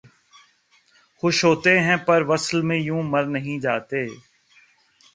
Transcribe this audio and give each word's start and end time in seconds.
خوش 1.23 1.37
ہوتے 1.45 1.73
ہیں 1.79 1.97
پر 2.05 2.19
وصل 2.27 2.59
میں 2.67 2.79
یوں 2.79 3.01
مر 3.03 3.23
نہیں 3.35 3.57
جاتے 3.59 4.01